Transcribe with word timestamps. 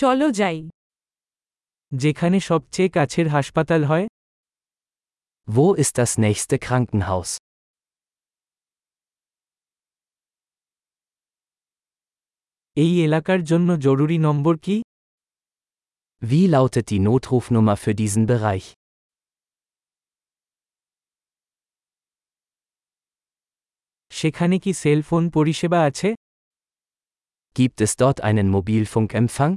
চলো 0.00 0.27
যাই 0.39 0.57
যেখানে 1.91 2.37
সবচেয়ে 2.49 2.89
কাছের 2.97 3.27
হাসপাতাল 3.35 3.81
হয় 3.91 4.05
Wo 5.47 5.65
ist 5.75 5.93
das 5.99 6.11
nächste 6.25 6.55
Krankenhaus? 6.65 7.29
এই 12.77 12.91
এলাকার 13.07 13.41
জন্য 13.51 13.69
জরুরি 13.85 14.17
নম্বর 14.27 14.55
কি 14.65 14.75
Wie 16.21 16.45
lautet 16.55 16.85
die 16.91 17.01
Notrufnummer 17.07 17.77
für 17.83 17.93
diesen 18.01 18.23
Bereich? 18.31 18.65
সেখানে 24.11 24.55
কি 24.63 24.71
সেল 24.81 24.99
ফোন 25.09 25.23
পরিষেবা 25.35 25.79
আছে 25.89 26.09
Gibt 27.55 27.77
es 27.85 27.91
dort 28.01 28.17
einen 28.29 28.47
Mobilfunkempfang? 28.55 29.53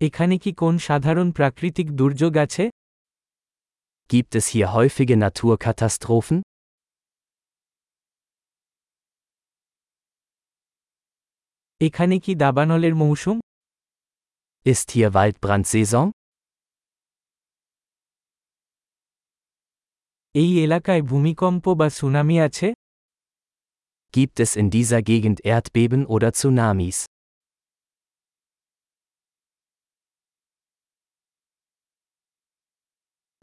এখানে 0.00 0.34
কি 0.42 0.50
কোন 0.60 0.74
সাধারণ 0.88 1.28
প্রাকৃতিক 1.38 1.86
দুর্যোগ 1.98 2.34
আছে 2.44 2.64
Gibt 4.10 4.32
es 4.34 4.44
hier 4.48 4.68
häufige 4.74 5.16
Naturkatastrophen? 5.24 6.38
এখানে 11.80 12.16
কি 12.24 12.32
দাবানলের 12.42 12.94
মৌসুম 13.02 13.36
Ist 14.66 14.86
hier 14.94 15.08
Waldbrandsaison? 15.16 16.06
এই 20.34 20.50
এলাকায় 20.64 21.02
ভূমিকম্প 21.10 21.64
বা 21.80 21.88
সুনামি 21.98 22.36
আছে 22.46 22.68
Gibt 24.14 24.36
es 24.44 24.50
in 24.60 24.66
dieser 24.76 25.00
Gegend 25.10 25.38
Erdbeben 25.52 26.02
oder 26.14 26.30
Tsunamis? 26.38 26.98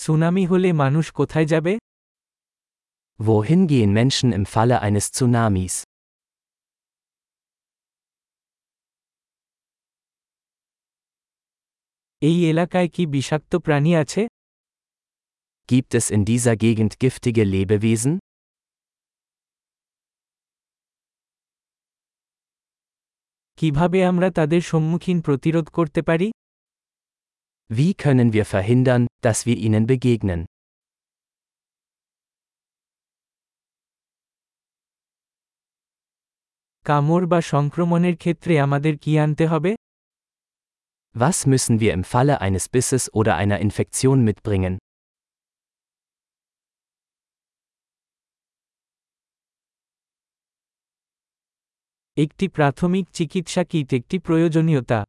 Tsunami 0.00 0.44
হলে 0.50 0.70
মানুষ 0.82 1.06
কোথায় 1.18 1.46
যাবে 1.52 1.72
Wohin 3.20 3.62
gehen 3.70 3.90
Menschen 4.00 4.28
im 4.38 4.44
Falle 4.52 4.76
eines 4.86 5.06
Tsunamis? 5.14 5.74
এই 12.22 12.36
এলাকায় 12.50 12.88
কি 12.94 13.02
বিষাক্ত 13.14 13.52
প্রাণী 13.66 13.92
আছে 14.02 14.22
Gibt 15.68 15.92
es 15.98 16.06
in 16.16 16.22
dieser 16.30 16.56
Gegend 16.64 16.92
giftige 17.02 17.44
Lebewesen? 17.54 18.14
কীভাবে 23.58 23.98
আমরা 24.10 24.28
তাদের 24.38 24.62
সম্মুখীন 24.70 25.18
প্রতিরোধ 25.26 25.66
করতে 25.78 26.00
পারি 26.08 26.28
Wie 27.69 27.93
können 27.93 28.29
wir 28.33 28.45
verhindern, 28.45 29.07
dass 29.21 29.45
wir 29.47 29.57
ihnen 29.57 29.83
begegnen? 29.87 30.41
কামড় 36.85 37.25
বা 37.31 37.39
সংক্রমণের 37.53 38.15
ক্ষেত্রে 38.17 38.53
আমাদের 38.65 38.93
কি 39.03 39.11
আনতে 39.19 39.45
হবে 39.47 39.71
Was 41.15 41.37
müssen 41.51 41.75
wir 41.81 41.91
im 41.97 42.03
Falle 42.03 42.35
eines 42.45 42.65
Bisses 42.73 43.03
oder 43.19 43.33
einer 43.41 43.59
Infektion 43.67 44.17
mitbringen? 44.29 44.73
একটি 52.17 52.45
প্রাথমিক 52.47 53.05
চিকিৎসা 53.17 53.63
কিট 53.71 53.89
একটি 53.93 54.17
প্রয়োজনীয়তা 54.19 54.99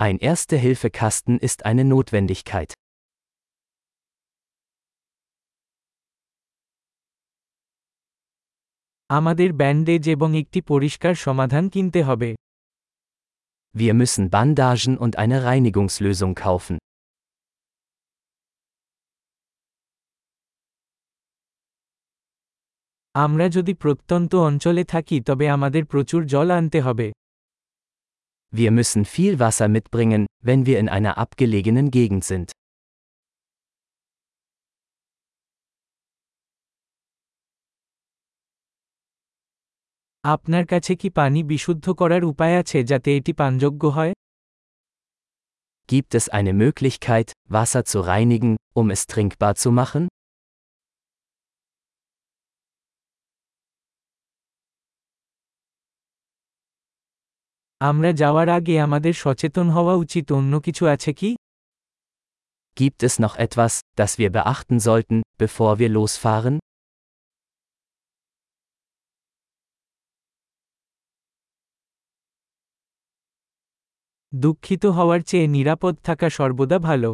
Ein 0.00 0.18
Erste-Hilfe-Kasten 0.18 1.34
ist 1.38 1.58
eine 1.64 1.84
Notwendigkeit. 1.84 2.70
আমাদের 9.10 9.52
ব্যান্ডেজ 9.52 10.08
এবং 10.08 10.38
একটি 10.38 10.60
পরিষ্কার 10.60 11.14
সমাধান 11.14 11.68
কিনতে 11.68 12.02
হবে 12.02 12.34
Wir 13.74 13.92
müssen 13.92 14.24
Bandagen 14.30 14.94
und 14.98 15.12
eine 15.16 15.36
Reinigungslösung 15.44 16.32
kaufen. 16.34 16.76
আমরা 23.14 23.48
যদি 23.48 23.74
প্রত্যন্ত 23.74 24.34
অঞ্চলে 24.34 24.84
থাকি 24.84 25.20
তবে 25.20 25.48
আমাদের 25.48 25.84
প্রচুর 25.84 26.26
জল 26.26 26.50
আনতে 26.50 26.80
হবে 26.80 27.12
Wir 28.54 28.70
müssen 28.70 29.04
viel 29.04 29.38
Wasser 29.38 29.68
mitbringen, 29.68 30.26
wenn 30.44 30.66
wir 30.66 30.78
in 30.78 30.88
einer 30.88 31.16
abgelegenen 31.16 31.90
Gegend 31.90 32.24
sind. 32.24 32.48
আপনার 40.24 40.64
কাছে 40.66 40.92
কি 41.00 41.08
পানি 41.18 41.40
বিশুদ্ধ 41.52 41.86
করার 42.00 42.22
উপায় 42.32 42.54
আছে 42.62 42.78
যাতে 42.90 43.08
এটি 43.18 43.32
পানযোগ্য 43.40 43.82
হয় 43.96 44.12
Gibt 45.88 46.12
es 46.18 46.24
eine 46.38 46.52
Möglichkeit, 46.62 47.28
Wasser 47.56 47.82
zu 47.84 47.98
reinigen, 48.00 48.52
um 48.80 48.86
es 48.94 49.02
trinkbar 49.12 49.54
zu 49.62 49.70
machen? 49.80 50.02
আমরা 57.80 58.10
যাওয়ার 58.12 58.48
আগে 58.58 58.74
আমাদের 58.86 59.14
সচেতন 59.22 59.66
হওয়া 59.70 59.94
উচিত 59.94 60.26
অন্য 60.38 60.52
কিছু 60.66 60.84
আছে 60.94 61.12
কি 61.20 61.30
Gibt 62.76 63.00
es 63.02 63.14
noch 63.24 63.36
etwas, 63.36 63.72
das 63.98 64.10
wir 64.20 64.30
beachten 64.30 64.78
sollten, 64.80 65.16
bevor 65.42 65.70
wir 65.80 65.90
losfahren? 65.98 66.56
দুঃখিত 74.32 74.84
হওয়ার 74.86 75.20
চেয়ে 75.22 75.46
নিরাপদ 75.48 75.94
থাকা 76.04 76.28
সর্বদা 76.30 76.78
ভালো 76.78 77.10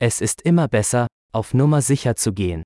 Es 0.00 0.16
ist 0.26 0.38
immer 0.50 0.68
besser, 0.76 1.04
auf 1.38 1.48
Nummer 1.58 1.80
sicher 1.90 2.14
zu 2.22 2.30
gehen. 2.40 2.60